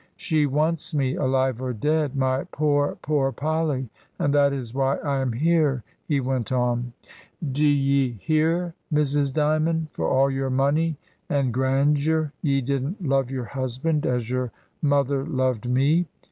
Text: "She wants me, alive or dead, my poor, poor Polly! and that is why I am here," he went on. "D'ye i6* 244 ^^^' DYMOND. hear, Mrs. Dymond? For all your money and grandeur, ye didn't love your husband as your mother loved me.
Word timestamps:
"She 0.15 0.47
wants 0.47 0.95
me, 0.95 1.15
alive 1.15 1.61
or 1.61 1.73
dead, 1.73 2.15
my 2.15 2.45
poor, 2.45 2.97
poor 3.03 3.31
Polly! 3.31 3.91
and 4.17 4.33
that 4.33 4.51
is 4.51 4.73
why 4.73 4.97
I 4.97 5.19
am 5.21 5.31
here," 5.31 5.83
he 6.07 6.19
went 6.19 6.51
on. 6.51 6.93
"D'ye 7.51 8.15
i6* 8.15 8.25
244 8.27 8.45
^^^' 8.47 8.49
DYMOND. 8.49 8.73
hear, 8.73 8.73
Mrs. 8.91 9.31
Dymond? 9.31 9.87
For 9.91 10.09
all 10.09 10.31
your 10.31 10.49
money 10.49 10.97
and 11.29 11.53
grandeur, 11.53 12.33
ye 12.41 12.61
didn't 12.61 13.07
love 13.07 13.29
your 13.29 13.45
husband 13.45 14.07
as 14.07 14.27
your 14.27 14.51
mother 14.81 15.23
loved 15.23 15.69
me. 15.69 16.07